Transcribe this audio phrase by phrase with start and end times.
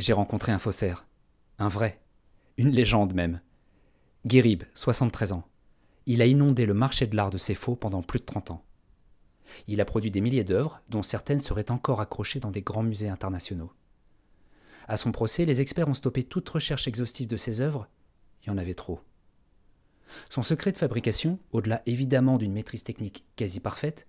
[0.00, 1.06] j'ai rencontré un faussaire.
[1.58, 2.00] Un vrai.
[2.56, 3.40] Une légende même.
[4.26, 5.44] Guérib, 73 ans.
[6.06, 8.64] Il a inondé le marché de l'art de ses faux pendant plus de 30 ans.
[9.66, 13.08] Il a produit des milliers d'œuvres, dont certaines seraient encore accrochées dans des grands musées
[13.08, 13.72] internationaux.
[14.88, 17.88] À son procès, les experts ont stoppé toute recherche exhaustive de ses œuvres.
[18.42, 19.00] Il y en avait trop.
[20.28, 24.06] Son secret de fabrication, au-delà évidemment d'une maîtrise technique quasi parfaite,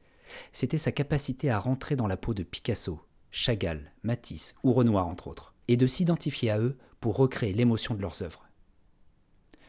[0.54, 5.28] c'était sa capacité à rentrer dans la peau de Picasso, Chagall, Matisse ou Renoir entre
[5.28, 8.48] autres, et de s'identifier à eux pour recréer l'émotion de leurs œuvres.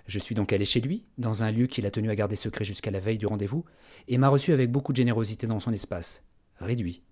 [0.06, 2.64] Je suis donc allé chez lui, dans un lieu qu'il a tenu à garder secret
[2.64, 3.64] jusqu'à la veille du rendez-vous,
[4.08, 6.24] et m'a reçu avec beaucoup de générosité dans son espace,
[6.58, 7.02] réduit,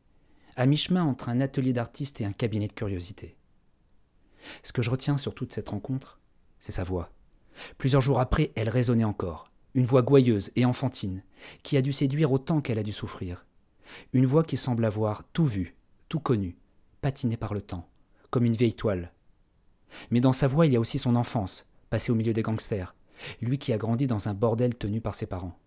[0.57, 3.37] à mi-chemin entre un atelier d'artiste et un cabinet de curiosité.
[4.63, 6.19] Ce que je retiens sur toute cette rencontre,
[6.59, 7.13] c'est sa voix.
[7.79, 11.23] Plusieurs jours après, elle résonnait encore, une voix gouailleuse et enfantine,
[11.63, 13.47] qui a dû séduire autant qu'elle a dû souffrir.
[14.13, 15.77] Une voix qui semble avoir tout vu,
[16.09, 16.57] tout connu,
[17.01, 17.90] patinée par le temps,
[18.31, 19.13] comme une vieille toile.
[20.11, 22.95] Mais dans sa voix, il y a aussi son enfance, passée au milieu des gangsters,
[23.41, 25.59] lui qui a grandi dans un bordel tenu par ses parents.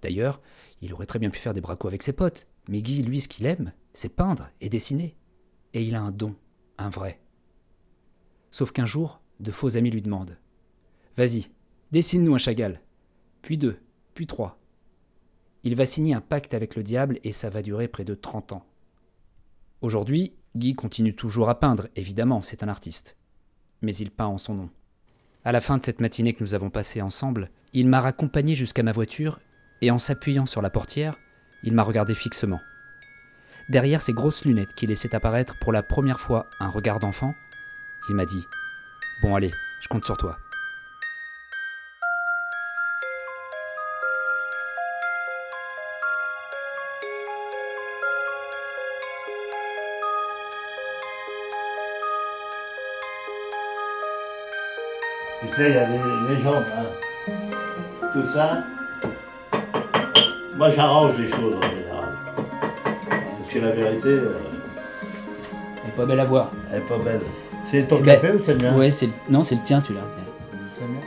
[0.00, 0.40] D'ailleurs,
[0.80, 3.28] il aurait très bien pu faire des bracos avec ses potes, mais Guy, lui, ce
[3.28, 5.16] qu'il aime, c'est peindre et dessiner.
[5.74, 6.34] Et il a un don,
[6.78, 7.20] un vrai.
[8.50, 10.38] Sauf qu'un jour, de faux amis lui demandent
[11.16, 11.50] Vas-y,
[11.90, 12.80] dessine-nous un Chagall.
[13.42, 13.78] Puis deux,
[14.14, 14.58] puis trois.
[15.62, 18.52] Il va signer un pacte avec le diable et ça va durer près de 30
[18.52, 18.66] ans.
[19.80, 23.16] Aujourd'hui, Guy continue toujours à peindre, évidemment, c'est un artiste.
[23.80, 24.70] Mais il peint en son nom.
[25.44, 28.82] À la fin de cette matinée que nous avons passée ensemble, il m'a raccompagné jusqu'à
[28.82, 29.40] ma voiture
[29.80, 31.16] et en s'appuyant sur la portière,
[31.64, 32.60] il m'a regardé fixement.
[33.68, 37.34] Derrière ses grosses lunettes qui laissaient apparaître pour la première fois un regard d'enfant,
[38.08, 38.44] il m'a dit
[39.22, 40.36] Bon allez, je compte sur toi.
[55.58, 56.64] Il y a des légendes.
[56.76, 56.86] Hein.
[58.12, 58.64] Tout ça,
[60.56, 62.08] moi j'arrange les choses en général.
[63.38, 64.38] Parce que la vérité, euh,
[65.84, 66.50] Elle est pas belle à voir.
[66.70, 67.20] elle est pas belle.
[67.66, 69.80] C'est ton ben, café ou c'est le mien Ouais, c'est le- non, c'est le tien
[69.80, 70.02] celui-là.
[70.74, 71.00] C'est le mien.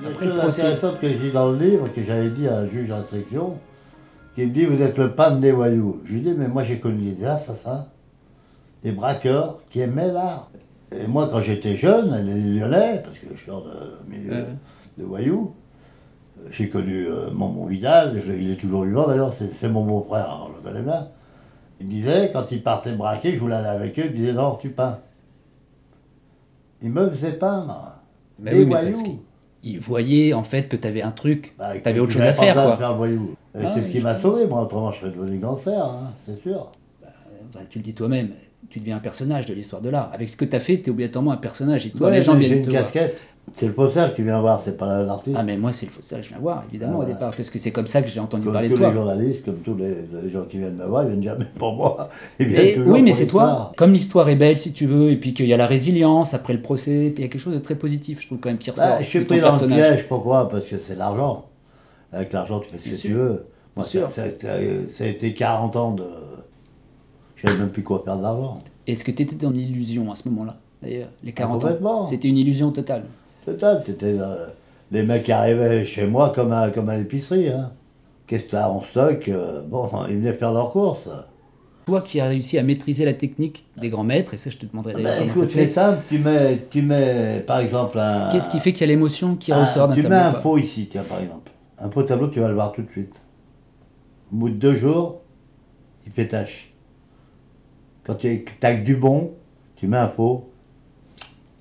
[0.00, 2.48] Il y a Après chose intéressante que je dis dans le livre, que j'avais dit
[2.48, 3.58] à un juge d'instruction,
[4.34, 6.00] qui me dit Vous êtes le pan des voyous.
[6.04, 7.86] Je lui dis Mais moi j'ai connu des assassins,
[8.82, 10.50] des braqueurs qui aimaient l'art.
[10.92, 14.44] Et moi, quand j'étais jeune, les Lyonnais, parce que je sors de milieu Ouais.
[14.96, 15.54] de voyous,
[16.50, 20.56] j'ai connu euh, Maman Vidal, je- il est toujours vivant d'ailleurs, c'est mon beau-frère, on
[20.56, 21.08] le connaît bien.
[21.80, 24.32] Il me disait, quand il partait braquer, je voulais aller avec eux, il me disait
[24.32, 24.98] Non, tu peins.
[26.82, 27.96] Il me faisait peindre.
[28.38, 28.90] Bah Des oui, mais voyous.
[28.92, 29.18] parce qu'il
[29.64, 32.32] il voyait en fait que tu avais un truc, Bah, tu avais autre chose à
[32.32, 32.76] faire quoi.
[32.76, 33.34] faire voyou.
[33.54, 36.36] Ah c'est ce qui je m'a sauvé, moi, autrement je serais devenu gangster, hein, c'est
[36.36, 36.68] sûr.
[37.48, 38.30] Enfin, tu le dis toi-même,
[38.70, 40.10] tu deviens un personnage de l'histoire de l'art.
[40.12, 41.86] Avec ce que tu as fait, tu es obligatoirement un personnage.
[41.86, 42.82] Et toi, Ouais, les gens viennent j'ai une te voir.
[42.82, 43.16] casquette.
[43.54, 45.34] C'est le faussaire que tu viens voir, c'est pas l'artiste.
[45.40, 47.48] Ah mais moi c'est le faussaire que je viens voir évidemment Ah au départ parce
[47.48, 48.92] que c'est comme ça que j'ai entendu comme parler tous de les toi.
[48.92, 52.10] journalistes, comme tous les, les gens qui viennent me voir, ils viennent jamais pour moi.
[52.38, 53.72] Ils viennent Et- oui mais c'est toi.
[53.78, 56.52] Comme l'histoire est belle si tu veux et puis qu'il y a la résilience après
[56.52, 58.58] le procès, puis il y a quelque chose de très positif je trouve quand même
[58.58, 58.86] qui ressort.
[58.86, 60.46] Bah, je suis pris dans le piège, pourquoi?
[60.50, 61.46] Parce que c'est l'argent.
[62.12, 63.08] Avec l'argent, tu fais ce que sûr.
[63.10, 63.46] tu veux.
[63.76, 66.04] Moi, ça a été 40 ans de.
[67.38, 68.58] Je savais même plus quoi faire de l'argent.
[68.86, 71.68] Est-ce que tu étais dans l'illusion à ce moment-là d'ailleurs les 40 ans?
[71.84, 72.04] Ah.
[72.08, 73.04] C'était une illusion totale.
[73.46, 74.48] Total, t'étais, euh,
[74.90, 77.48] les mecs qui arrivaient chez moi comme à, comme à l'épicerie.
[77.48, 77.70] Hein.
[78.26, 81.08] Qu'est-ce que t'as en stock euh, Bon, ils venaient faire leurs courses.
[81.86, 84.66] Toi qui as réussi à maîtriser la technique des grands maîtres, et ça je te
[84.66, 88.30] demanderai d'ailleurs Ben, comment écoute, c'est simple, tu mets, tu mets par exemple un.
[88.32, 90.40] Qu'est-ce qui fait qu'il y a l'émotion qui un- ressort d'un Tu mets un pas?
[90.40, 91.50] pot ici, tiens, par exemple.
[91.78, 93.22] Un pot tableau, tu vas le voir tout de suite.
[94.32, 95.20] Au bout de deux jours,
[96.04, 96.74] il fait tache.
[98.08, 99.32] Quand tu as du bon,
[99.76, 100.10] tu mets un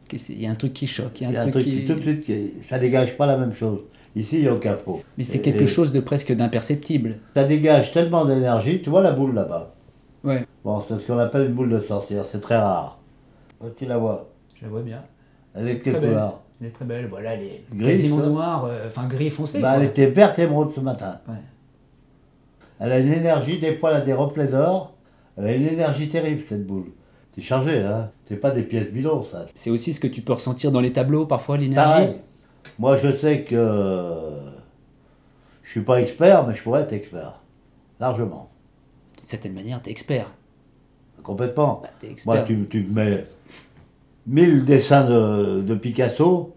[0.08, 1.84] Qu'est-ce- Il y a un truc qui choque, il y a un truc, qui...
[1.84, 3.82] tout de suite, ça dégage pas la même chose.
[4.16, 5.04] Ici, il n'y a aucun pot.
[5.18, 7.18] Mais c'est quelque et chose de presque d'imperceptible.
[7.36, 9.76] Ça dégage tellement d'énergie, tu vois la boule là-bas.
[10.24, 10.46] Ouais.
[10.64, 12.98] Bon, c'est ce qu'on appelle une boule de sorcière, c'est très rare.
[13.62, 15.04] Oh, Tu la vois, Je la vois bien.
[15.54, 16.00] elle est de belle.
[16.00, 16.42] couleur?
[16.62, 17.08] Elle est très belle.
[17.10, 18.26] Voilà, elle est Grise, quasiment quoi.
[18.28, 19.60] noire, euh, enfin gris foncé.
[19.60, 19.84] bah, quoi.
[19.84, 21.20] Elle était verte émeraude ce matin.
[21.28, 21.36] Ouais.
[22.80, 24.94] Elle a une énergie, des poils à des reflets d'or.
[25.38, 26.92] Elle a une énergie terrible, cette boule.
[27.34, 28.10] C'est chargé, hein.
[28.24, 29.46] C'est pas des pièces bidons, ça.
[29.56, 31.92] C'est aussi ce que tu peux ressentir dans les tableaux, parfois, l'énergie.
[31.92, 32.16] Pareil.
[32.80, 34.32] Moi, je sais que
[35.62, 37.40] je suis pas expert, mais je pourrais être expert.
[38.00, 38.50] Largement.
[39.18, 40.32] D'une certaine manière, t'es expert.
[41.24, 41.82] Complètement.
[41.84, 42.34] Bah, expert.
[42.34, 43.26] Moi, tu, tu me mets
[44.28, 46.56] 1000 dessins de, de Picasso,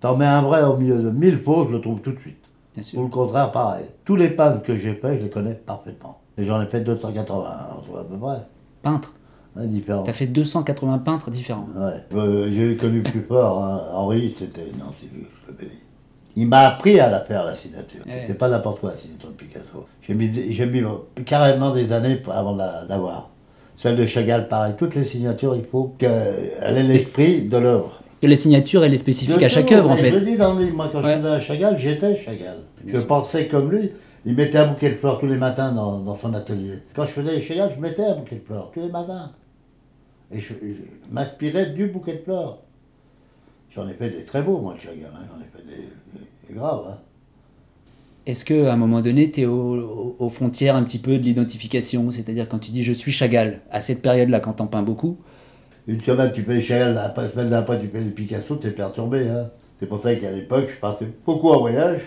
[0.00, 2.50] t'en mets un vrai au milieu de 1000 faux, je le trouve tout de suite.
[2.74, 3.02] Bien Ou sûr.
[3.02, 3.86] le contraire, pareil.
[4.04, 6.20] Tous les peintres que j'ai faits, je les connais parfaitement.
[6.42, 8.38] J'en ai fait 280, à peu près.
[8.82, 9.12] Peintre
[9.56, 10.04] Hein, différents.
[10.04, 11.66] T'as fait 280 peintres différents.
[11.76, 12.04] Ouais.
[12.14, 13.80] Euh, J'ai connu plus fort, hein.
[13.94, 14.66] Henri, c'était.
[14.78, 15.72] Non, c'est lui, je le bénis.
[16.36, 17.98] Il m'a appris à la faire, la signature.
[18.06, 18.22] Ouais.
[18.24, 19.86] C'est pas n'importe quoi, la signature de Picasso.
[20.00, 20.84] J'ai mis, mis
[21.24, 23.30] carrément des années avant de la- l'avoir.
[23.76, 24.74] Celle de Chagall, pareil.
[24.78, 28.00] Toutes les signatures, il faut qu'elle ait l'esprit de l'œuvre.
[28.22, 30.10] Et la signature, elle est spécifique De à chaque œuvre, en mais Je fait.
[30.12, 31.14] le dis dans le livre, moi, quand Ouais.
[31.14, 32.58] je faisais à Chagall, j'étais Chagall.
[32.86, 33.90] Je pensais comme lui.
[34.24, 36.74] Il mettait un bouquet de fleurs tous les matins dans, dans son atelier.
[36.94, 39.32] Quand je faisais les Chagall, je mettais un bouquet de fleurs tous les matins.
[40.30, 42.58] Et je, je m'inspirais du bouquet de fleurs.
[43.70, 45.12] J'en ai fait des très beaux, moi, de Chagall.
[45.14, 45.24] hein.
[45.30, 45.82] J'en ai fait des,
[46.12, 46.86] des- des graves.
[46.88, 46.98] hein.
[48.26, 52.10] Est-ce qu'à un moment donné, tu es aux, aux frontières un petit peu de l'identification?
[52.10, 55.18] C'est-à-dire quand tu dis je suis Chagall, à cette période-là, quand t'en peins beaucoup,
[55.86, 59.28] Une semaine, tu fais Chagall, la la semaine d'après, tu fais les Picasso, t'es perturbé.
[59.28, 59.50] Hein.
[59.78, 62.00] C'est pour ça qu'à l'époque, je partais beaucoup en voyage.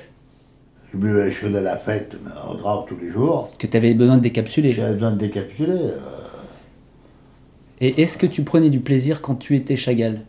[0.94, 3.50] Je, buvais- je faisais la fête mais en grave tous les jours.
[3.57, 4.72] que tu avais besoin de décapsuler.
[4.72, 5.72] J'avais besoin de décapsuler.
[5.72, 6.00] euh,
[7.81, 10.22] Et est-ce que tu prenais du plaisir quand tu étais Chagall?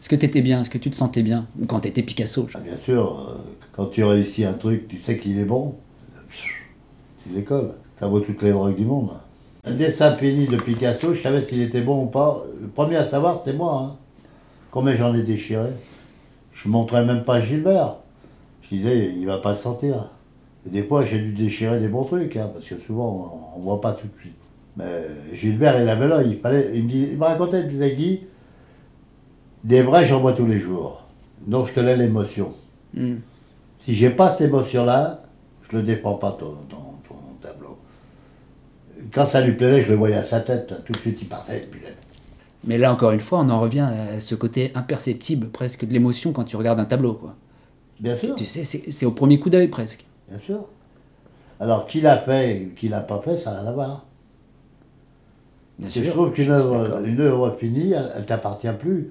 [0.00, 0.60] Est-ce que tu étais bien?
[0.60, 1.46] Est-ce que tu te sentais bien?
[1.60, 3.34] Ou quand tu étais Picasso Ah, bien sûr, euh,
[3.72, 5.74] quand tu réussis un truc, tu sais qu'il est bon,
[7.24, 7.72] tu décolles.
[7.98, 9.10] Ça vaut toutes les drogues du monde.
[9.64, 12.44] Un dessin fini de Picasso, je savais s'il était bon ou pas.
[12.60, 13.82] Le premier à savoir, c'était moi.
[13.82, 13.96] hein.
[14.70, 15.70] Combien j'en ai déchiré?
[16.52, 17.96] Je montrais même pas à Gilbert.
[18.68, 20.10] Je disais, il va pas le sentir.
[20.66, 23.62] Et des fois, j'ai dû déchirer des bons trucs, hein, parce que souvent, on, on
[23.62, 24.34] voit pas tout de suite.
[24.76, 26.32] Mais Gilbert, il avait l'œil.
[26.32, 28.20] Il, fallait, il, me dit, il me racontait, il me disait, Guy,
[29.64, 31.04] des vrais, j'en vois tous les jours.
[31.46, 32.52] Donc, je te laisse l'émotion.
[32.94, 33.16] Hmm.
[33.78, 35.22] Si j'ai pas cette émotion-là,
[35.62, 36.76] je le défends pas ton, ton,
[37.08, 37.78] ton tableau.
[39.12, 41.60] Quand ça lui plaisait, je le voyais à sa tête, tout de suite il partait.
[41.70, 41.80] puis
[42.64, 46.32] Mais là, encore une fois, on en revient à ce côté imperceptible presque de l'émotion
[46.32, 47.14] quand tu regardes un tableau.
[47.14, 47.34] Quoi.
[48.00, 50.04] Bien sûr, Tu sais, c'est au premier coup d'œil presque.
[50.28, 50.68] bien sûr.
[51.60, 54.04] Alors qui l'a fait qui l'a pas fait, ça n'a rien à voir.
[55.78, 59.10] Bien Parce que je trouve qu'une œuvre, une œuvre finie, elle, elle t'appartient plus.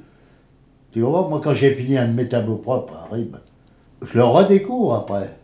[0.92, 3.36] Tu comprends Moi, quand j'ai fini un de mes tableaux propres, rib,
[4.02, 5.38] je le redécouvre après.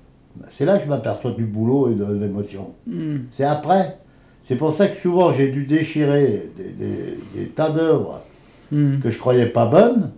[0.49, 2.73] C'est là que je m'aperçois du boulot et de, de l'émotion.
[2.87, 3.17] Hmm.
[3.31, 3.97] C'est après.
[4.44, 8.23] C'est pour ça que souvent j'ai dû déchirer des, des- des tas d'œuvres
[8.71, 8.99] Hmm.
[8.99, 10.11] que je croyais pas bonnes.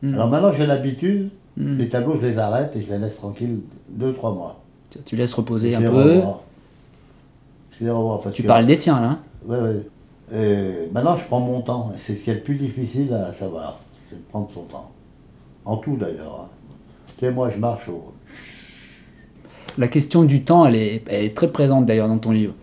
[0.00, 0.14] Mm.
[0.14, 1.76] Alors maintenant j'ai l'habitude, Hmm.
[1.76, 3.58] les tableaux je les arrête et je les laisse tranquilles
[3.90, 4.58] deux, trois mois.
[5.04, 5.88] Tu- laisses reposer Je un peu.
[5.88, 6.42] revois.
[7.78, 9.18] Je les revois parce Tu que- parles des tiens, là.
[9.46, 9.86] ouais.
[10.34, 13.80] Et maintenant je prends mon temps c'est ce qui est le plus difficile à savoir,
[14.08, 14.90] c'est de prendre son temps.
[15.64, 16.46] En tout d'ailleurs.
[16.48, 16.74] hein.
[17.18, 18.12] Tu sais, moi je marche au.
[19.78, 22.54] La question du temps, elle est, elle est très présente d'ailleurs dans ton livre.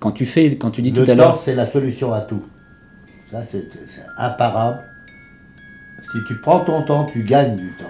[0.00, 2.20] Quand tu fais, quand tu dis Le tout à temps l'heure, c'est la solution à
[2.20, 2.42] tout.
[3.30, 3.68] Ça c'est
[4.16, 4.80] imparable.
[6.12, 7.84] Si tu prends ton temps, tu gagnes du temps.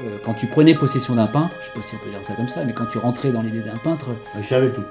[0.00, 2.34] Euh, quand tu prenais possession d'un peintre, je sais pas si on peut dire ça
[2.34, 4.08] comme ça, mais quand tu rentrais dans l'idée d'un peintre,
[4.38, 4.82] Je savais tout.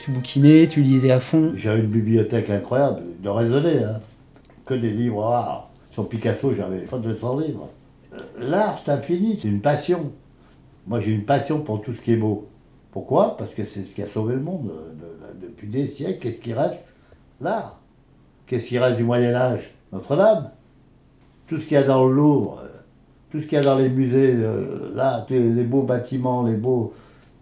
[0.00, 1.52] tu bouquinais, tu lisais à fond.
[1.54, 4.00] J'avais une bibliothèque incroyable, de raisonner, hein.
[4.66, 5.70] que des livres rares.
[5.90, 7.68] Sur Picasso, j'avais pas 200 livres.
[8.14, 10.10] Euh, L'art, c'est infini, c'est une passion.
[10.86, 12.48] Moi, j'ai une passion pour tout ce qui est beau.
[12.92, 13.36] Pourquoi?
[13.36, 16.18] Parce que c'est ce qui a sauvé le monde euh, de- de- depuis des siècles.
[16.20, 16.96] Qu'est-ce qui reste?
[17.40, 17.78] L'art.
[18.46, 20.50] Qu'est-ce qui reste du Moyen-Âge Notre-Dame.
[21.46, 22.62] Tout ce qu'il y a dans le Louvre,
[23.32, 26.92] tout ce qu'il y a dans les musées, euh, là, les beaux bâtiments, les beaux.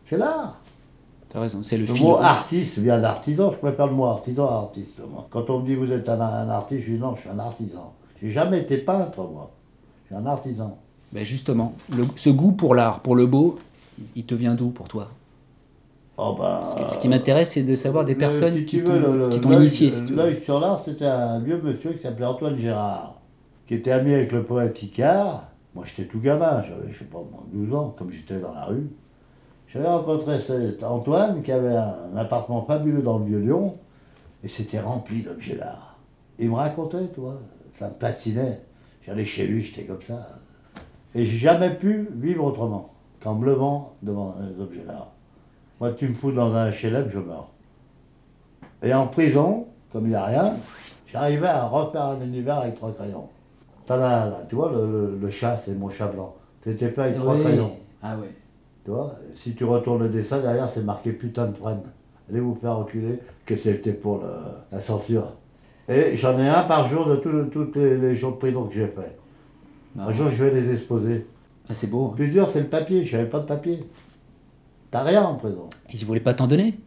[0.05, 0.57] C'est l'art.
[1.29, 4.55] T'as raison, c'est le, Le mot artiste vient d'artisan, je préfère le mot artisan à
[4.55, 5.01] artiste.
[5.11, 5.27] Moi.
[5.31, 7.39] Quand on me dit vous êtes un, un artiste, je dis non, je suis un
[7.39, 7.93] artisan.
[8.23, 9.51] J'ai jamais été peintre, moi.
[10.11, 10.77] Je suis un artisan.
[11.13, 13.59] Ben justement, le- ce goût pour l'art, pour le beau,
[14.17, 15.09] il te vient d'où pour toi?
[16.17, 19.53] Oh ben, que Ce qui m'intéresse, c'est de savoir des le- personnes si qui t'ont
[19.53, 19.91] initié.
[19.91, 20.07] si.
[20.13, 23.15] L'œil sur l'art, c'était un vieux monsieur qui s'appelait Antoine Gérard,
[23.67, 25.47] qui était ami avec le poète Icare.
[25.75, 28.65] Moi, j'étais tout gamin, j'avais, je sais pas, moi, 12 ans, comme j'étais dans la
[28.65, 28.91] rue.
[29.69, 33.75] J'avais rencontré cet Antoine qui avait un, un appartement fabuleux dans le Vieux-Lyon,
[34.43, 35.97] et c'était rempli d'objets d'art.
[36.39, 37.39] Il me racontait, toi,
[37.73, 38.63] ça me fascinait.
[39.03, 40.27] J'allais chez lui, j'étais comme ça.
[41.15, 42.91] Et j'ai jamais pu vivre autrement
[43.23, 45.13] qu'en me levant devant les objets d'art.
[45.81, 47.51] Moi, tu me fous dans un HLM, je meurs.
[48.83, 50.55] Et en prison, comme il n'y a rien,
[51.07, 53.29] j'arrivais à refaire un univers avec trois crayons.
[53.91, 56.35] As là, tu vois, le, le- le chat, c'est mon chat blanc.
[56.63, 57.41] T'étais pas avec trois Oui.
[57.43, 57.73] crayons.
[58.03, 58.31] Ah ouais.
[58.85, 61.81] Tu vois, si tu retournes le dessin, derrière, c'est marqué putain de freine.
[62.31, 64.31] Allez vous faire reculer, que c'était pour le-
[64.71, 65.33] la censure.
[65.89, 67.33] Et j'en ai un par jour de tous
[67.75, 69.19] les, les jours de prison que j'ai fait.
[69.99, 71.27] Un jour, je vais les exposer.
[71.69, 72.11] Ah, c'est beau.
[72.11, 73.03] Le plus dur, c'est le papier.
[73.03, 73.83] Je n'avais pas de papier.
[74.93, 75.69] T'as rien en prison.
[75.93, 76.79] Ils voulaient pas t'en donner?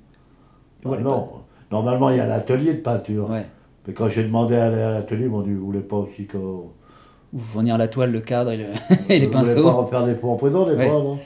[0.85, 1.29] Ouais, Ah non,
[1.71, 3.29] normalement il y a l'atelier de peinture.
[3.29, 3.45] Ouais.
[3.87, 6.27] Mais quand j'ai demandé à aller à l'atelier, ils m'ont dit, vous voulez pas aussi
[6.27, 6.37] que...
[7.33, 8.65] Ou fournir la toile, le cadre et, le-
[9.09, 9.71] et les Vous voulez pas pinceaux.
[9.81, 10.87] refaire des pots en prison, des Ouais.
[10.87, 11.19] fois, non?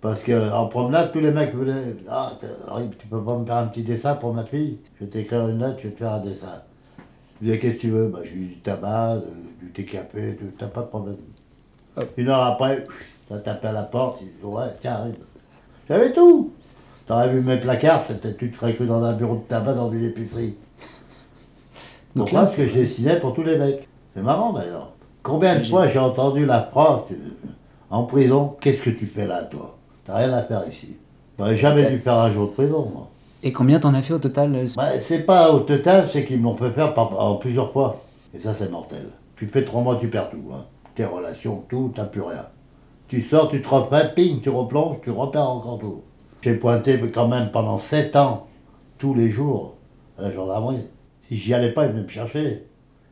[0.00, 1.96] Parce qu'en promenade, tous les mecs venaient.
[2.08, 2.32] Ah,
[2.68, 4.78] Henri, tu peux pas me faire un petit dessin pour ma fille?
[4.98, 6.62] Je vais t'écrire une lettre, je vais te faire un dessin.
[7.42, 8.08] Je lui qu'est-ce que tu veux?
[8.08, 9.18] Bah, J'ai eu du tabac,
[9.60, 11.16] du TKP, tout, t'as pas de problème.
[11.96, 12.10] Hop.
[12.16, 12.84] Une heure après,
[13.28, 15.16] ça tapé à la porte, il dit, ouais, tiens, arrive.
[15.88, 16.52] J'avais tout
[17.06, 19.90] T'aurais vu mes placards, c'était, tu te serais cru dans un bureau de tabac dans
[19.92, 20.56] une épicerie.
[22.16, 23.88] Donc là, Parce que je dessinais pour tous les mecs.
[24.14, 24.92] C'est marrant d'ailleurs.
[25.26, 27.00] Combien de fois j'ai entendu la phrase
[27.90, 29.76] en prison Qu'est-ce que tu fais là, toi?
[30.04, 30.98] T'as rien à faire ici.
[31.36, 33.08] J'aurais jamais dû faire un jour de prison, moi.
[33.42, 36.40] Et combien t'en as fait au total euh, Bah, c'est pas au total, c'est qu'ils
[36.40, 37.96] m'ont fait faire par- en plusieurs fois.
[38.34, 39.08] Et ça, c'est mortel.
[39.34, 40.44] Tu fais trois mois, tu perds tout.
[40.54, 40.64] Hein.
[40.94, 42.46] Tes relations, tout, t'as plus rien.
[43.08, 46.02] Tu sors, tu te refais, ping, tu replonges, tu repères encore tout.
[46.40, 48.46] J'ai pointé quand même pendant sept ans,
[48.98, 49.74] tous les jours,
[50.18, 50.86] à la gendarmerie.
[51.20, 52.64] Si j'y allais pas, ils venaient me chercher.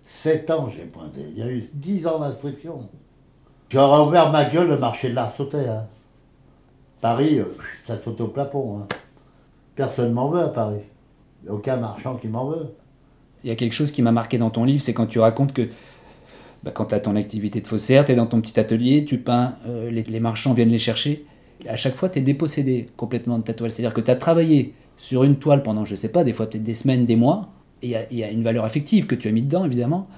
[0.07, 1.21] Sept ans, j'ai pointé.
[1.31, 2.89] Il y a eu dix ans d'instruction.
[3.71, 5.69] J'aurais ouvert ma gueule, le marché de l'art sautait.
[5.69, 5.87] Hein.
[7.01, 7.45] Paris, euh,
[7.83, 8.79] ça sautait au plafond.
[8.79, 8.87] Hein.
[9.75, 10.83] Personne m'en veut à Paris.
[11.49, 12.75] Aucun marchand qui m'en veut.
[13.43, 15.53] Il y a quelque chose qui m'a marqué dans ton livre, c'est quand tu racontes
[15.53, 15.69] que
[16.63, 19.19] bah, quand tu as ton activité de faussaire, tu es dans ton petit atelier, tu
[19.19, 21.27] peins, euh, les, marchands viennent les chercher.
[21.69, 23.71] À chaque fois, tu es dépossédé complètement de ta toile.
[23.71, 26.65] C'est-à-dire que tu as travaillé sur une toile pendant, je sais pas, des fois peut-être
[26.65, 27.49] des semaines, des mois,
[27.85, 30.09] il y a- il y, a une valeur affective que tu as mis dedans, évidemment.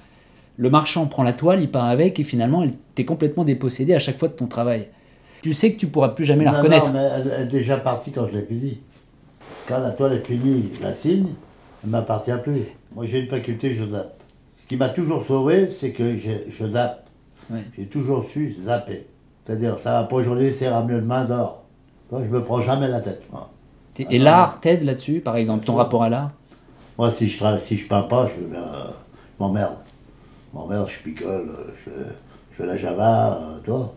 [0.57, 3.99] Le marchand prend la toile, il peint avec, et finalement, tu es complètement dépossédé à
[3.99, 4.87] chaque fois de ton travail.
[5.43, 6.87] Tu sais que tu pourras plus jamais la reconnaître.
[6.87, 8.79] non, mais elle, est déjà partie quand je l'ai fini.
[9.67, 11.27] Quand la toile est finie, je la signe,
[11.83, 12.61] elle ne m'appartient plus.
[12.95, 14.17] Moi, j'ai une faculté, je zappe.
[14.57, 17.07] Ce qui m'a toujours sauvé, c'est que je zappe.
[17.77, 19.05] J'ai toujours su zapper.
[19.45, 21.63] C'est-à-dire, ça va pas aujourd'hui, c'est mieux de main d'or.
[22.11, 23.49] Moi, je me prends jamais la tête, moi.
[23.93, 25.77] T'es- Et l'art t'aide là-dessus, par exemple, ton sûr.
[25.79, 26.31] rapport à l'art?
[26.97, 29.77] Moi, si je si je peins pas, je, ben, euh, je m'emmerde.
[30.53, 33.93] Je m'emmerde, je picole, euh, je, je fais la java, euh, tu vois.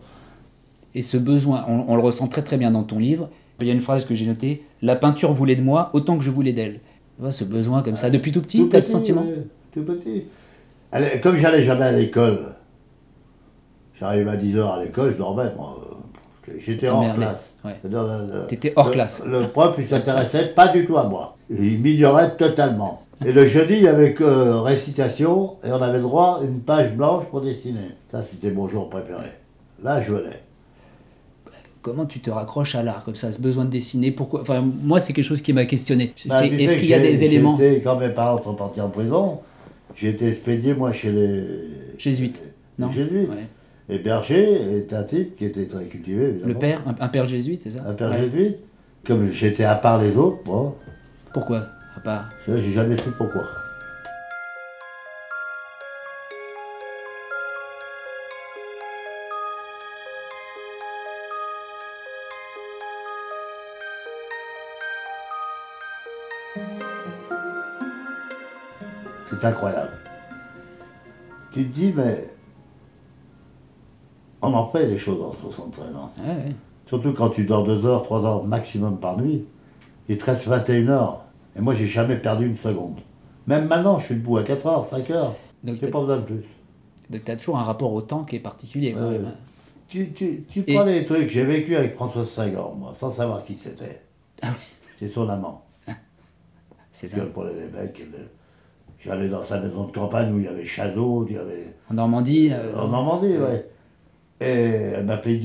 [0.93, 3.29] Et ce besoin, on, on le ressent très très bien dans ton livre.
[3.59, 6.23] Il y a une phrase que j'ai notée La peinture voulait de moi autant que
[6.23, 6.79] je voulais d'elle.
[7.15, 9.21] Tu vois, ce besoin comme ça, depuis tout petit, t'as ce petit, sentiment?
[9.21, 10.25] ouais, Tout petit.
[10.91, 12.55] Allez, comme j'allais jamais à l'école,
[13.93, 15.77] j'arrivais à 10h à l'école, je dormais, moi.
[16.57, 17.50] J'étais t'emmerdait, classe.
[17.65, 17.75] Ouais.
[18.47, 19.23] T'étais hors le- classe.
[19.25, 21.37] Le prof, il s'intéressait pas du tout à moi.
[21.49, 23.03] Il m'ignorait totalement.
[23.25, 26.59] Et le jeudi, il y avait que euh, récitation, et on avait droit à une
[26.61, 27.89] page blanche pour dessiner.
[28.11, 29.27] Ça, c'était mon jour préféré.
[29.83, 30.39] Là, je venais.
[31.83, 34.11] Comment tu te raccroches à l'art comme ça, ce besoin de dessiner?
[34.11, 34.41] Pourquoi?
[34.41, 36.13] Enfin, moi, c'est quelque chose qui m'a questionné.
[36.27, 37.55] Bah, Est-ce qu'il y a des éléments?
[37.83, 39.39] Quand mes parents sont partis en prison,
[39.95, 41.43] j'ai été expédié, moi, chez les...
[41.97, 42.41] Jésuites,
[42.77, 42.91] les non?
[42.91, 43.29] Jésuites.
[43.29, 43.47] Ouais.
[43.89, 46.47] Et Berger est un type qui était très cultivé, évidemment.
[46.47, 47.79] Le père, un, un père jésuite, c'est ça?
[47.85, 48.19] Un père Ouais.
[48.19, 48.57] jésuite.
[49.05, 50.77] Comme j'étais à part les autres, moi,
[51.33, 51.65] Pourquoi?
[51.95, 52.29] À part.
[52.45, 53.43] ça, j'ai jamais su pourquoi.
[69.29, 69.91] C'est incroyable.
[71.51, 72.27] Tu te dis, mais
[74.41, 76.11] on en fait des choses en 73 ans.
[76.19, 76.55] Ouais, ouais.
[76.85, 79.45] Surtout quand tu dors 2 heures, 3 heures maximum par nuit.
[80.09, 81.25] Il te reste 21 heures.
[81.55, 82.99] Et moi, j'ai jamais perdu une seconde.
[83.47, 85.35] Même maintenant, je suis debout à 4 heures, 5 heures.
[85.63, 86.43] Donc, J'ai pas besoin de plus.
[87.09, 88.93] donc tu as toujours un rapport au temps qui est particulier.
[88.93, 89.25] quand Ouais, même.
[89.25, 89.31] ouais.
[89.87, 91.29] Tu, tu, Et- prends les trucs.
[91.29, 94.01] J'ai vécu avec François Sagan, moi, sans savoir qui c'était.
[94.41, 94.47] Ah
[94.97, 95.65] J'étais son amant.
[96.91, 97.29] C'est Je dingue.
[97.29, 97.99] pour les mecs.
[97.99, 98.29] le-
[98.99, 101.75] J'allais dans sa maison de campagne où il y avait Chazot, il y avait.
[101.89, 103.67] En Normandie, euh, En Normandie, ouais.
[104.41, 105.39] Et elle m'appelait.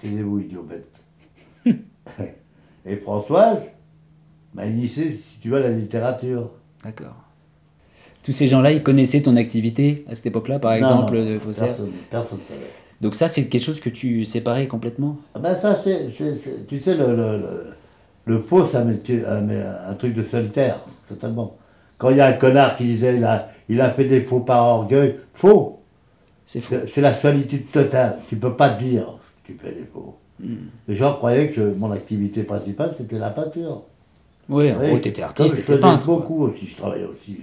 [0.00, 1.02] Taisez-vous, Idiot Bête.
[2.86, 3.62] Et Françoise
[4.54, 6.50] m'a initié, si tu veux, à la littérature.
[6.82, 7.14] D'accord.
[8.22, 11.38] Tous ces gens-là, ils connaissaient ton activité à cette époque-là, par Non, exemple, non, de
[11.38, 11.66] faussaire.
[11.68, 12.70] Personne personne ne savait.
[13.00, 15.18] Donc ça, c'est quelque chose que tu séparais complètement?
[15.34, 16.08] Ah ben ça, c'est,
[16.66, 17.66] tu sais, le, le, le,
[18.24, 19.46] le faux, c'est un, métier- un,
[19.90, 21.56] un truc de solitaire, totalement.
[21.98, 24.40] Quand il y a un connard qui disait, il a, il a fait des faux
[24.40, 25.80] par orgueil, faux.
[26.46, 28.18] C'est la solitude totale.
[28.28, 29.06] Tu peux pas dire
[29.44, 30.14] que tu fais des faux.
[30.40, 30.54] Hmm.
[30.88, 33.82] Les gens croyaient que mon activité principale, c'était la peinture.
[34.48, 36.04] Oui, en gros, t'étais comme artiste, peintre.
[36.06, 36.16] quoi.
[36.16, 37.40] beaucoup aussi, je travaillais aussi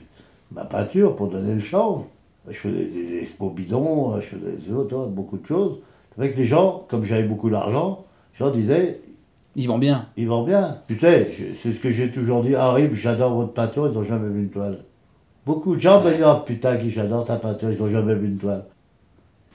[0.51, 2.03] ma peinture pour donner le change.
[2.47, 5.79] Je faisais des expos bidons, je faisais des autres, beaucoup de choses.
[6.17, 8.03] Avec les gens, comme j'avais beaucoup d'argent,
[8.33, 8.99] les gens disaient,
[9.55, 10.07] Ils vont bien.
[10.17, 10.77] ils vont bien.
[10.87, 14.03] Tu sais, je- c'est ce que j'ai toujours dit, Harry, j'adore votre peinture, ils n'ont
[14.03, 14.79] jamais vu une toile.
[15.45, 18.27] Beaucoup de gens me disent, oh putain, qui j'adore ta peinture, ils n'ont jamais vu
[18.27, 18.65] une toile.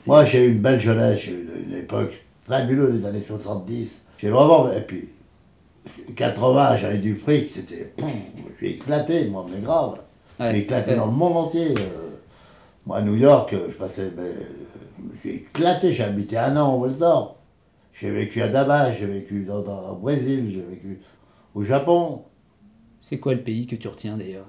[0.07, 4.01] Moi, j'ai eu une belle jeunesse, j'ai eu une, époque fabuleuse, les années 70.
[4.19, 5.09] J'ai vraiment, et puis,
[6.15, 7.93] 80, j'avais du fric, c'était.
[7.99, 10.01] Je suis éclaté, moi, mais grave.
[10.39, 10.97] Ouais, suis éclaté ouais.
[10.97, 11.75] dans le monde entier.
[11.79, 12.11] euh.
[12.87, 14.13] Moi, à New York, euh, je passais.
[14.17, 14.31] mais,
[15.15, 17.37] je suis éclaté, j'ai habité un an au Walsor.
[17.93, 21.01] J'ai vécu à Damas, j'ai vécu dans, dans- au Brésil, j'ai vécu
[21.55, 22.23] au Japon.
[23.01, 24.47] C'est quoi le pays que tu retiens d'ailleurs?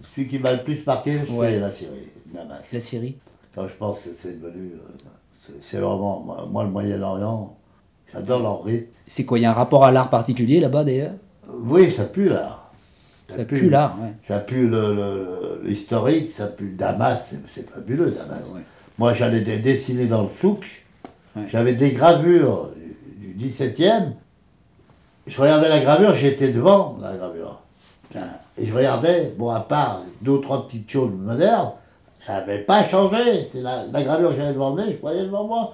[0.00, 1.58] Celui qui m'a le plus marqué, c'est Ouais.
[1.58, 2.62] la Syrie, Damas.
[2.72, 3.16] La Syrie?
[3.56, 4.72] Je pense que c'est devenu.
[4.74, 6.20] euh, c'est- vraiment.
[6.20, 7.56] Moi, moi, le Moyen-Orient,
[8.12, 8.86] j'adore leur rythme.
[9.06, 11.14] C'est quoi Il y a un rapport à l'art particulier là-bas d'ailleurs?
[11.64, 12.58] Oui, ça pue là.
[13.28, 14.12] Ça pue l'art, ouais.
[14.22, 18.52] Ça pue le- le- le- l'historique, ça pue Damas, c'est- fabuleux Damas.
[18.54, 18.60] Ouais.
[18.98, 20.84] Moi j'allais dessiner dans le souk,
[21.34, 21.42] Ouais.
[21.48, 22.70] j'avais des gravures
[23.18, 24.14] du, du 17e.
[25.26, 27.62] Je regardais la gravure, j'étais devant la gravure.
[28.58, 31.72] Et je regardais, bon à part deux ou trois petites choses modernes,
[32.26, 33.46] ça n'avait pas changé.
[33.52, 35.72] C'est la, la gravure que j'avais devant nez, je voyais devant moi.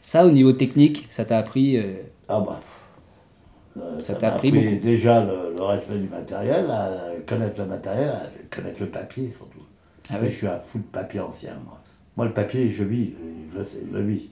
[0.00, 1.76] Ça, au niveau technique, ça t'a appris.
[1.76, 1.94] euh,
[2.28, 2.60] Ah bah.
[3.76, 6.88] euh, Ça ça t'a appris appris déjà le, le respect du matériel, à
[7.26, 9.58] connaître le matériel, à connaître le papier surtout.
[10.10, 11.80] Ah que Je suis un fou de papier ancien, moi.
[12.16, 13.10] Moi, le papier, je vis,
[13.52, 14.28] je le sais, je le vis.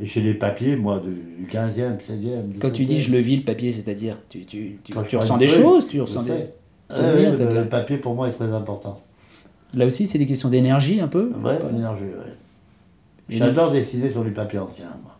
[0.00, 2.58] Et j'ai des papiers, moi, du, du 15e, 16e.
[2.60, 2.86] Quand tu 17e.
[2.86, 5.86] dis je le vis, le papier, c'est-à-dire tu, tu, tu, Quand tu ressens des choses,
[5.88, 6.32] tu ressens des
[6.88, 9.00] t'as- le, le papier, pour moi, est très important.
[9.74, 12.34] Là aussi, c'est des questions d'énergie un peu Ouais, l'énergie, ouais.
[13.28, 15.18] J'adore dessiner sur du papier ancien, moi.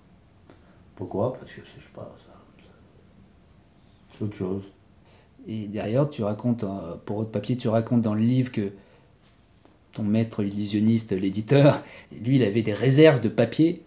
[0.96, 1.32] Pourquoi?
[1.34, 2.32] Parce que, je sais pas, ça...
[2.64, 2.70] ça-
[4.18, 4.70] C'est autre chose.
[5.48, 8.70] Et derrière, tu racontes, euh, pour autre papier, tu racontes dans le livre que
[9.92, 11.82] ton maître illusionniste, l'éditeur,
[12.22, 13.82] lui, il avait des réserves de papier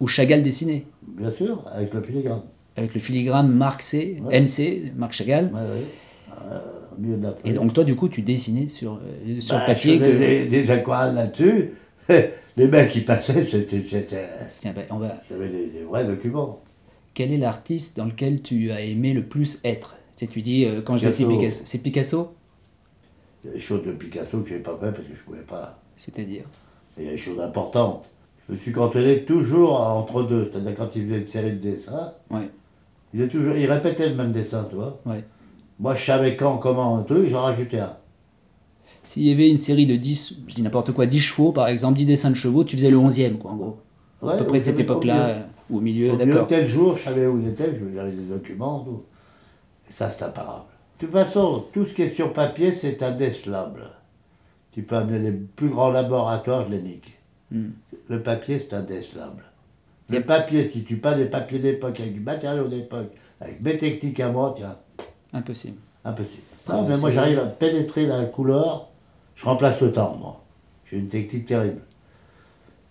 [0.00, 0.86] où Chagall dessinait.
[1.06, 2.42] Bien sûr, avec le filigrane.
[2.76, 4.40] Avec le filigrane Marc C, Ouais.
[4.40, 5.46] MC, Marc Chagall.
[5.46, 5.84] Ouais, ouais.
[6.30, 6.60] Euh,
[6.96, 9.64] au milieu de la Et donc, toi, du coup, tu dessinais sur, euh, sur Bah,
[9.66, 10.18] papier je que.
[10.18, 11.70] des, des aquarelles là-dessus.
[12.56, 13.82] Les mecs qui passaient, c'était.
[14.48, 15.22] c'était- on va...
[15.30, 16.60] J'avais des, des vrais documents.
[17.14, 19.96] Quel est l'artiste dans lequel tu as aimé le plus être?
[20.16, 21.38] Tu sais, tu dis, euh, quand je dis Picasso.
[21.38, 22.34] Picasso, c'est Picasso?
[23.44, 25.20] Il y a des choses de Picasso que je n'ai pas fait parce que je
[25.20, 25.80] ne pouvais pas.
[25.96, 26.44] C'est-à-dire?
[26.98, 28.08] Il y a des choses importantes.
[28.48, 30.50] Je me suis cantonné toujours entre deux.
[30.50, 32.50] C'est-à-dire quand il faisait une série de dessins, Ouais,
[33.14, 35.00] il, toujours, il répétait le même dessin, tu vois.
[35.06, 35.24] ouais.
[35.80, 37.96] Moi, je savais quand, comment, un truc, j'en rajoutais un.
[39.02, 41.96] S'il y avait une série de 10, je dis n'importe quoi, 10 chevaux par exemple,
[41.98, 43.78] 10 dessins de chevaux, tu faisais le 11e, quoi, en gros.
[44.20, 46.46] Ouais, à peu près de cette époque-là, au euh, ou au milieu, d'accord.
[46.46, 49.02] tel jour, je savais où il était, je- j'avais des documents, tout.
[49.88, 50.66] Et ça, c'est imparable.
[50.98, 53.84] De toute façon, tout ce qui est sur papier, c'est indécelable.
[54.72, 57.18] Tu peux amener les plus grands laboratoires, je les nique.
[57.50, 57.70] Hmm.
[58.08, 59.44] Le papier, c'est indécelable.
[60.10, 60.18] Yep.
[60.20, 64.20] Le papier, si tu pas des papiers d'époque, avec du matériau d'époque, avec mes techniques
[64.20, 64.76] à moi, tiens,
[65.32, 65.78] Impossible.
[66.04, 66.42] impossible.
[66.68, 68.88] Non, mais moi, j'arrive à pénétrer la couleur,
[69.34, 70.40] je remplace le temps, moi.
[70.84, 71.80] J'ai une technique terrible.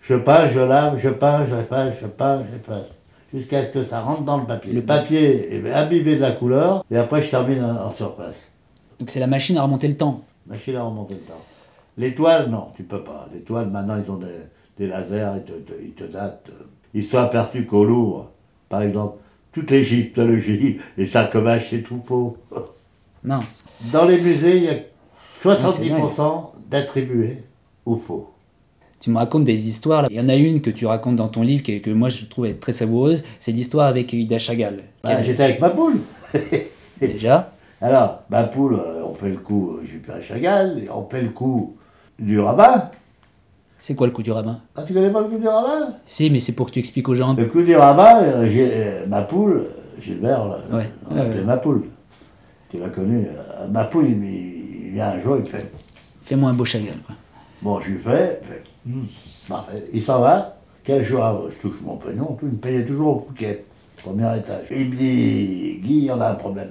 [0.00, 2.86] Je peins, je lave, je peins, je efface, je peins, j'efface.
[3.32, 4.72] Jusqu'à ce que ça rentre dans le papier.
[4.72, 8.48] Le papier est imbibé de la couleur, et après, je termine en, surface.
[8.98, 10.22] Donc c'est la machine à remonter le temps.
[10.46, 11.40] Machine à remonter le temps.
[11.96, 13.28] L'étoile, non, tu peux pas.
[13.32, 14.38] L'étoile, maintenant, ils ont des,
[14.78, 16.50] des lasers, ils te, te- ils te datent.
[16.94, 18.30] Ils sont aperçus qu'au Louvre,
[18.68, 19.18] par exemple,
[19.52, 22.36] toute l'égyptologie, les sarcophages, c'est tout faux.
[23.24, 23.64] Mince.
[23.92, 24.74] Dans les musées, il y a
[25.44, 27.38] Ah, c'est 70% d'attribués
[27.84, 28.30] au faux.
[29.00, 30.02] Tu me racontes des histoires.
[30.02, 30.08] là.
[30.10, 32.26] Il y en a une que tu racontes dans ton livre que, que moi je
[32.26, 33.24] trouve être très savoureuse.
[33.40, 34.82] C'est l'histoire avec Ida Chagall.
[35.02, 36.00] Bah, J'étais avec ma poule.
[37.00, 37.52] Déjà.
[37.80, 41.76] Alors, ma poule, euh, on fait le coup euh, Jupiter Chagall, on fait le coup
[42.18, 42.90] du rabbin.
[43.82, 46.30] C'est quoi le coup du rabbin Ah, tu connais pas le coup du rabbin Si,
[46.30, 47.34] mais c'est pour que tu expliques aux gens.
[47.34, 51.22] Le coup du rabbin, euh, j'ai- euh, ma poule, euh, Gilbert, là, Ouais, on ouais,
[51.22, 51.44] l'appelait ouais.
[51.46, 51.84] ma poule.
[52.68, 53.26] Tu l'as connu.
[53.26, 55.70] euh, ma poule, il, il- vient un jour, il fait
[56.22, 57.14] Fais-moi un beau quoi.
[57.62, 59.04] Bon, je lui fais, il fait, Hmm,
[59.48, 59.84] parfait.
[59.92, 60.56] Il s'en va.
[60.84, 63.64] 15 jours avant, je touche mon pognon, il me payait toujours au Phuket,
[64.02, 64.68] premier étage.
[64.70, 66.70] Il me dit, Guy, on a un problème.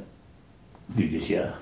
[0.98, 1.62] Judiciaire.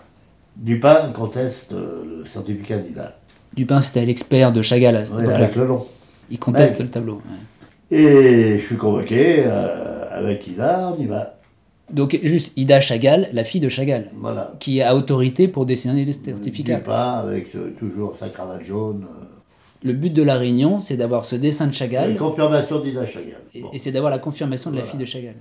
[0.56, 3.14] Dupin conteste le certificat d'IDA.
[3.58, 5.44] Dupin, c'était l'expert de Chagall à cette Ouais, époque-là.
[5.44, 5.86] avec le nom.
[6.30, 6.84] Il conteste Ouais.
[6.86, 7.16] le tableau.
[7.92, 7.98] ouais.
[7.98, 11.34] Et je suis convoqué euh, avec Ida, on y va.
[11.92, 14.54] Donc, juste Ida Chagall, la fille de Chagall, Voilà.
[14.60, 16.76] qui a autorité pour dessiner les certificats.
[16.78, 19.06] Dupin avec ce- toujours sa cravate jaune.
[19.10, 19.24] euh,
[19.84, 23.40] Le but de la réunion, c'est d'avoir ce dessin de Chagall une confirmation d'Ida Chagall.
[23.54, 23.70] et, Bon.
[23.72, 25.36] et c'est d'avoir la confirmation de la fille de Chagall.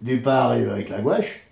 [0.00, 1.46] Dupin arrive avec la gouache.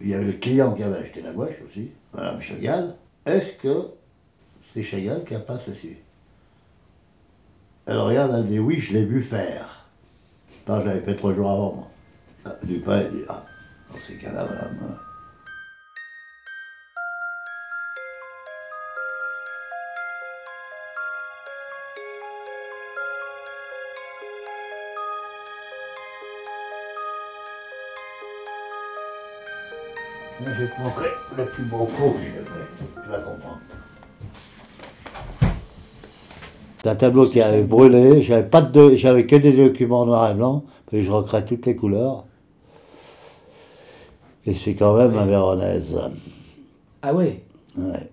[0.00, 2.94] Il y avait le client qui avait acheté la gouache aussi, Madame Chagall.
[3.26, 3.88] Est-ce que
[4.72, 5.96] c'est Chagall qui a pas ceci
[7.86, 9.84] Elle regarde, elle dit oui, je l'ai vu faire.
[10.68, 11.90] Non, je l'avais fait trois jours avant, moi.
[12.44, 13.44] Ah, Dupin, il dit ah,
[13.92, 14.98] dans ces cas-là, madame.
[30.38, 33.02] Je vais te montrer le plus beau pot que j'ai fait.
[33.02, 33.60] Tu vas comprendre.
[36.86, 38.22] C'est un tableau qui avait brûlé.
[38.22, 40.62] J'avais pas de, j'avais que des documents noir et blanc.
[40.86, 42.26] Puis je recrée toutes les couleurs.
[44.46, 45.98] Et c'est quand même un Véronèse.
[47.02, 47.42] Ah ouais
[47.76, 48.08] Ouais.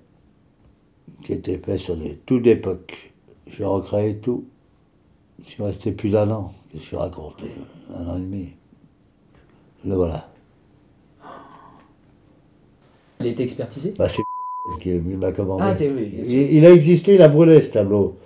[1.23, 3.13] Qui était fait sur des tout d'époque.
[3.45, 4.45] J'ai recréé tout.
[5.45, 6.51] Je suis resté plus d'un an.
[6.71, 7.43] Que je raconte
[7.95, 8.49] Un an et demi.
[9.86, 10.31] Le voilà.
[13.19, 13.93] Il a été expertisé?
[13.99, 14.23] Bah, c'est
[14.81, 15.63] qui m'a commandé.
[15.63, 18.17] Ah, c'est oui, il, il a existé, il a brûlé ce tableau.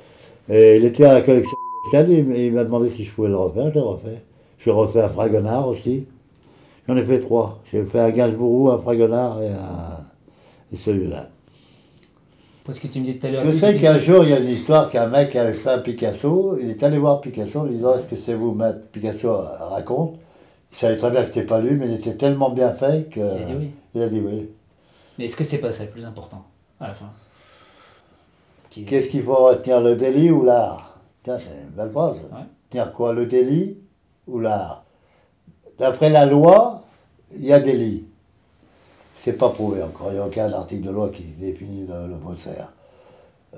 [0.49, 1.57] Et il était à la collection
[1.93, 4.21] il, il m'a demandé si je pouvais le refaire, je l'ai refait.
[4.57, 6.05] Je refait un Fragonard aussi.
[6.87, 7.61] J'en ai fait trois.
[7.71, 10.03] J'ai fait un Gainsbourg, un Fragonard et, un...
[10.73, 11.29] et celui-là.
[12.65, 13.43] Parce que tu me disais tout à l'heure.
[13.45, 16.57] Je sais qu'un jour, il y a une histoire qu'un mec avait fait un Picasso.
[16.61, 20.15] Il est allé voir Picasso en lui disant Est-ce que c'est vous, maître Picasso raconte?
[20.73, 23.21] Il savait très bien que c'était pas lui, mais il était tellement bien fait que.
[23.21, 23.71] Il a dit oui.
[23.95, 24.49] Il a dit oui.
[25.17, 26.43] Mais est-ce que c'est pas ça le plus important
[26.79, 27.09] à la fin?
[28.69, 30.97] Qu'est-ce qu'il faut retenir, le délit ou l'art?
[31.23, 32.17] Tiens, c'est une belle phrase.
[32.17, 32.39] Ouais.
[32.69, 33.77] Retenir quoi, le délit
[34.27, 34.83] ou l'art?
[35.79, 36.83] D'après la loi,
[37.35, 38.05] il y a délit.
[39.21, 40.07] C'est pas prouvé encore.
[40.11, 42.71] Il n'y a aucun article de loi qui définit le, le faussaire.
[43.55, 43.57] Euh,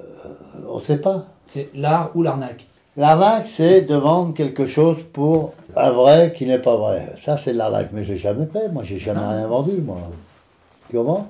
[0.70, 1.26] on ne sait pas.
[1.48, 2.66] C'est l'art ou l'arnaque?
[2.98, 7.14] L'arnaque, c'est de vendre quelque chose pour un vrai qui n'est pas vrai.
[7.22, 7.90] Ça, c'est de l'arnaque.
[7.94, 8.70] Mais j'ai jamais fait.
[8.70, 9.32] Moi, j'ai jamais Ah.
[9.32, 9.98] rien vendu, moi.
[10.92, 11.30] Comment?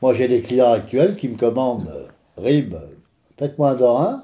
[0.00, 2.74] Moi, j'ai des clients actuels qui me commandent euh, Rib,
[3.38, 4.22] faites-moi un Dorin.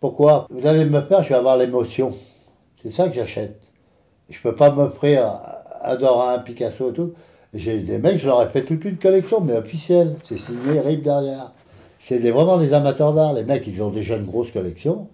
[0.00, 0.46] Pourquoi?
[0.50, 2.12] Vous allez me faire, je vais avoir l'émotion.
[2.82, 3.60] C'est ça que j'achète.
[4.28, 5.30] Je peux pas m'offrir
[5.82, 7.12] un Dorin, un Picasso et tout.
[7.54, 10.16] J'ai des mecs, je leur ai fait toute une collection, mais officielle.
[10.24, 11.52] C'est signé Rib derrière.
[12.00, 13.34] C'est des- vraiment des amateurs d'art.
[13.34, 15.08] Les mecs, ils ont déjà une grosse collection.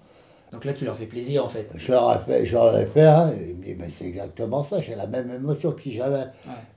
[0.53, 1.69] Donc là, tu leur fais plaisir en fait.
[1.75, 4.65] Je leur ai fait, je leur ai fait un, il me dit, mais c'est exactement
[4.65, 6.25] ça, j'ai la même émotion que si j'avais.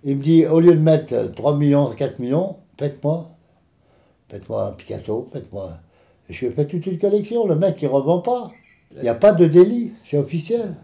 [0.03, 3.29] Il me dit, au lieu de mettre euh, 3 millions, 4 millions, faites-moi,
[4.31, 5.73] faites-moi un Picasso, faites-moi.
[6.29, 8.51] Je fait toute une collection, le mec il revend pas.
[8.95, 10.75] Il n'y a pas de délit, c'est officiel.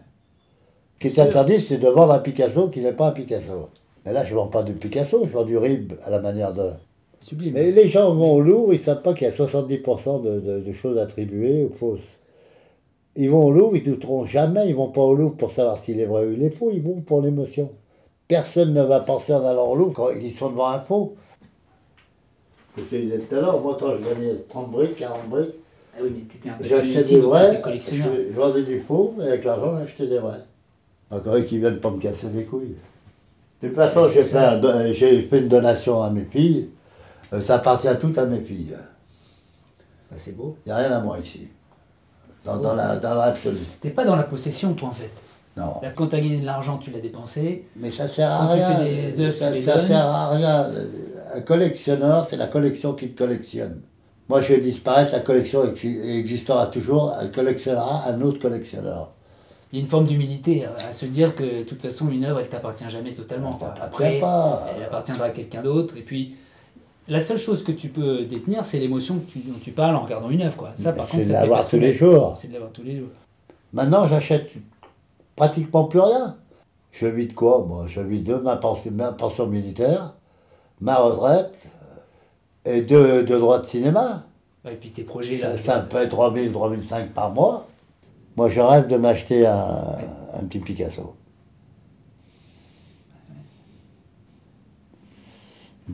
[1.01, 3.69] Ce qui est interdit, c'est de vendre un Picasso qui n'est pas un Picasso.
[4.05, 6.53] Mais là, je ne vends pas de Picasso, je vends du rib à la manière
[6.53, 6.71] de.
[7.19, 7.53] Sublime.
[7.55, 10.39] Mais les gens vont au Louvre, ils ne savent pas qu'il y a 70% de,
[10.39, 12.17] de- de choses attribuées ou fausses.
[13.15, 15.77] Ils vont au Louvre, ils ne douteront jamais, ils vont pas au Louvre pour savoir
[15.77, 17.71] s'il est vrai ou il est faux, ils vont pour l'émotion.
[18.27, 21.15] Personne ne va penser en allant au Louvre quand ils sont devant un faux.
[22.77, 25.53] Je te disais tout à l'heure, moi quand je gagnais 30 briques, 40 briques,
[25.95, 29.43] Ah oui, mais t'étais un passionné j'achetais des vrais, je, vendais du faux, et avec
[29.45, 30.43] l'argent, j'achetais des vrais.
[31.09, 32.75] Encore eux qui viennent pas me casser les couilles.
[33.63, 36.69] De toute façon, j'ai fait, un une donation à mes filles.
[37.33, 38.75] Euh, Ça appartient tout à mes filles.
[40.11, 40.55] Bah, c'est beau.
[40.65, 41.47] Il n'y a rien à moi ici.
[42.45, 43.57] Dans, dans la- dans l'absolu.
[43.81, 45.09] T'es pas dans la possession, toi en fait.
[45.57, 45.73] Non.
[45.81, 47.65] Là, quand t'as gagné de l'argent, tu l'as dépensé.
[47.75, 48.77] Mais ça sert à Quand tu rien.
[48.77, 49.85] fais des œuvres, ça, tu les ça donnes.
[49.87, 50.71] sert à rien.
[51.37, 53.81] Un collectionneur, c'est la collection qui te collectionne.
[54.27, 59.11] Moi, je vais disparaître, la collection ex- existera toujours, elle collectionnera un autre collectionneur.
[59.71, 62.39] Il y a une forme d'humilité à, se dire que de toute façon, une œuvre,
[62.39, 63.59] elle t'appartient jamais totalement.
[63.79, 64.65] Après, pas.
[64.75, 65.95] elle appartiendra à quelqu'un d'autre.
[65.97, 66.35] Et puis,
[67.07, 70.41] la seule chose que tu peux détenir, c'est l'émotion dont tu parles en regardant une
[70.41, 70.55] œuvre.
[70.55, 70.71] Quoi.
[70.75, 72.33] Ça, par C'est de l'avoir tous les jours.
[72.35, 73.09] C'est de l'avoir tous les jours.
[73.73, 74.53] Maintenant, j'achète
[75.35, 76.35] pratiquement plus rien.
[76.91, 77.63] Je vis de quoi?
[77.67, 80.13] Moi, je vis de ma pension, ma pension militaire,
[80.81, 81.53] ma retraite
[82.67, 84.23] euh, et de, de droits de cinéma.
[84.69, 85.57] Et puis tes projets là.
[85.57, 87.67] Ça, ça me paye 3000, 3005 par mois.
[88.35, 89.55] Moi, je rêve de m'acheter un,
[90.39, 91.15] un petit Picasso.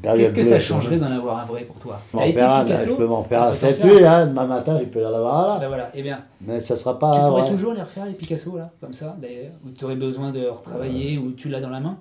[0.01, 2.01] Qu'est-ce que bleue, ça je changerait d'en avoir un vrai pour toi?
[2.11, 4.79] Peux faire un, Picasso Je peux m'en faire un peux cette nuit, hein, demain matin,
[4.81, 5.67] il peut y en avoir un Ben là.
[5.67, 7.51] voilà, eh bien, Mais ça sera pas tu pourrais vrai.
[7.51, 11.19] toujours les refaire les Picasso là, comme ça d'ailleurs, ou tu aurais besoin de retravailler,
[11.19, 11.97] ou tu l'as dans la main?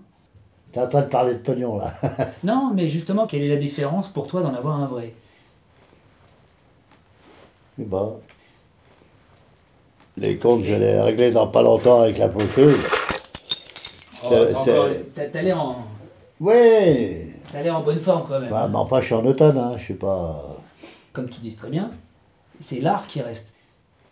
[0.72, 1.94] T'es en train de parler de pognon là.
[2.44, 5.14] Non, mais justement, quelle est la différence pour toi d'en avoir un vrai?
[7.78, 8.20] Bon.
[10.16, 12.76] Les comptes, je les régler dans pas longtemps avec la c'est-
[14.78, 15.84] Oh, T'as l'air en,
[16.40, 18.50] Oui t'as l'air en bonne forme quand même.
[18.50, 20.56] bah, Mais enfin, je suis en automne, hein, je suis pas.
[21.12, 21.90] Comme tu dis très bien,
[22.60, 23.54] c'est l'art qui reste.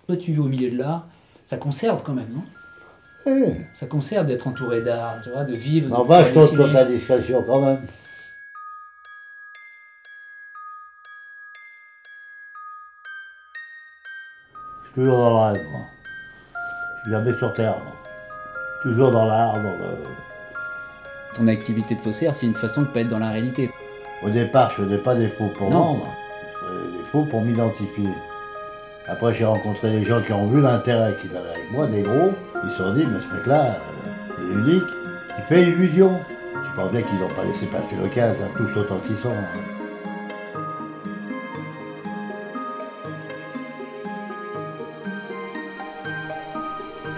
[0.06, 1.06] Toi, tu vis au milieu de l'art,
[1.46, 2.42] ça conserve quand même, non?
[3.26, 3.54] Oui.
[3.74, 5.92] Ça conserve d'être entouré d'art, tu vois, de vivre.
[5.92, 7.80] Enfin, pouvoir je compte sur ta discrétion quand même.
[14.82, 15.80] Je suis toujours dans le rêve, moi.
[16.96, 17.92] Je suis jamais sur terre, moi.
[18.82, 20.04] Toujours dans l'art, dans le...
[21.36, 23.70] Ton activité de faussaire, c'est une façon de pas être dans la réalité.
[24.22, 25.78] Au départ, je faisais pas des faux pour Non.
[25.94, 26.06] vendre.
[26.62, 28.08] Je faisais des faux pour m'identifier.
[29.06, 32.32] Après, j'ai rencontré des gens qui ont vu l'intérêt qu'ils avaient avec moi, des gros.
[32.64, 34.90] Ils se sont dit, mais ce mec-là, euh, il est unique.
[35.38, 36.20] Il fait illusion.
[36.52, 39.30] Tu J'espère bien qu'ils n'ont pas laissé passer l'occasion, hein, tous autant qu'ils sont.
[39.30, 39.80] Hein.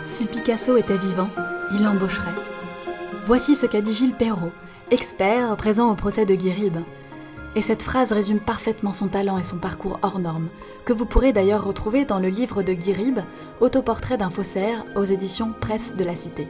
[0.06, 1.30] Si Picasso était vivant,
[1.72, 2.30] il l'embaucherait.
[3.26, 4.52] Voici ce qu'a dit Gilles Perrault,
[4.90, 6.76] expert présent au procès de Guirib.
[7.54, 10.48] Et cette phrase résume parfaitement son talent et son parcours hors norme,
[10.86, 13.20] que vous pourrez d'ailleurs retrouver dans le livre de Guirib,
[13.60, 16.48] Autoportrait d'un faussaire, aux éditions Presse de la Cité.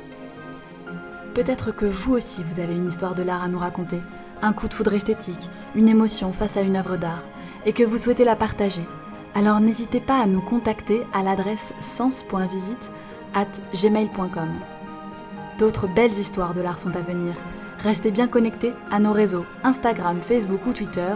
[1.34, 4.00] Peut-être que vous aussi vous avez une histoire de l'art à nous raconter,
[4.42, 7.24] un coup de foudre esthétique, une émotion face à une œuvre d'art,
[7.66, 8.86] et que vous souhaitez la partager.
[9.34, 12.90] Alors n'hésitez pas à nous contacter à l'adresse sens.visite
[13.34, 14.50] at gmail.com.
[15.58, 17.34] D'autres belles histoires de l'art sont à venir.
[17.82, 21.14] Restez bien connectés à nos réseaux Instagram, Facebook ou Twitter.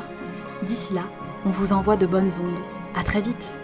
[0.65, 1.03] D'ici là,
[1.45, 2.59] on vous envoie de bonnes ondes.
[2.99, 3.55] À très vite